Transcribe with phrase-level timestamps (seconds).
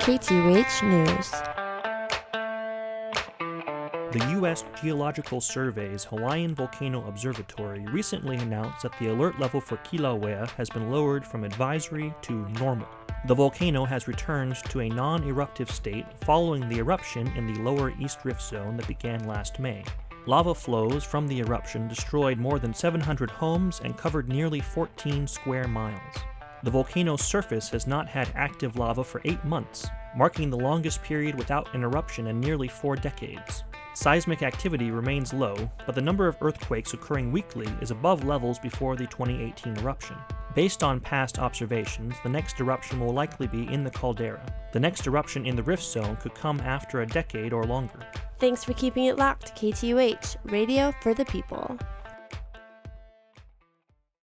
[0.00, 1.30] KTUH News.
[4.12, 4.64] The U.S.
[4.80, 10.90] Geological Survey's Hawaiian Volcano Observatory recently announced that the alert level for Kilauea has been
[10.90, 12.88] lowered from advisory to normal.
[13.26, 17.92] The volcano has returned to a non eruptive state following the eruption in the lower
[18.00, 19.84] East Rift Zone that began last May.
[20.24, 25.68] Lava flows from the eruption destroyed more than 700 homes and covered nearly 14 square
[25.68, 26.16] miles.
[26.62, 31.34] The volcano's surface has not had active lava for eight months, marking the longest period
[31.34, 33.64] without an eruption in nearly four decades.
[33.94, 38.94] Seismic activity remains low, but the number of earthquakes occurring weekly is above levels before
[38.94, 40.16] the 2018 eruption.
[40.54, 44.44] Based on past observations, the next eruption will likely be in the caldera.
[44.72, 48.06] The next eruption in the rift zone could come after a decade or longer.
[48.38, 51.78] Thanks for keeping it locked, KTUH, radio for the people.